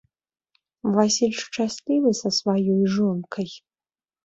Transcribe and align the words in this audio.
Васіль 0.95 1.35
шчаслівы 1.43 2.11
са 2.23 2.29
сваёй 2.41 2.83
жонкай? 2.97 3.49